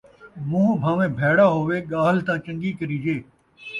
مون٘ہہ 0.49 0.75
بھان٘ویں 0.81 1.11
بھیڑا 1.17 1.45
ہووے 1.55 1.77
ڳالھ 1.91 2.19
تاں 2.25 2.37
چن٘ڳی 2.45 2.71
کریجے 2.79 3.17